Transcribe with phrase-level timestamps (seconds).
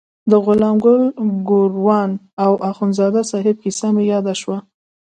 [0.29, 1.03] د غلام ګل
[1.49, 2.11] ګوروان
[2.45, 4.57] او اخندزاده صاحب کیسه مې یاده شوه.